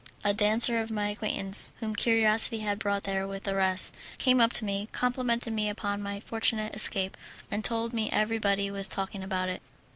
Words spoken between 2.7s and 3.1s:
brought